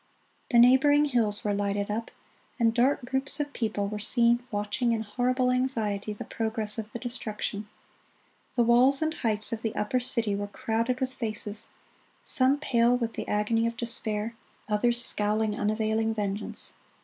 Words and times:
The 0.49 0.57
neighboring 0.57 1.05
hills 1.05 1.43
were 1.43 1.53
lighted 1.53 1.91
up; 1.91 2.09
and 2.59 2.73
dark 2.73 3.05
groups 3.05 3.39
of 3.39 3.53
people 3.53 3.87
were 3.87 3.99
seen 3.99 4.41
watching 4.49 4.93
in 4.93 5.01
horrible 5.03 5.51
anxiety 5.51 6.11
the 6.11 6.25
progress 6.25 6.79
of 6.79 6.91
the 6.91 6.97
destruction: 6.97 7.69
the 8.55 8.63
walls 8.63 9.03
and 9.03 9.13
heights 9.13 9.53
of 9.53 9.61
the 9.61 9.75
upper 9.75 9.99
city 9.99 10.33
were 10.33 10.47
crowded 10.47 10.99
with 10.99 11.13
faces, 11.13 11.67
some 12.23 12.57
pale 12.57 12.97
with 12.97 13.13
the 13.13 13.27
agony 13.27 13.67
of 13.67 13.77
despair, 13.77 14.35
others 14.67 14.99
scowling 15.05 15.53
unavailing 15.53 16.15
vengeance. 16.15 16.73